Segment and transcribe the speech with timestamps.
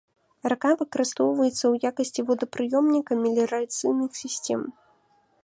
[0.51, 4.61] Рака выкарыстоўваецца ў якасці водапрыёмніка меліярацыйных сістэм.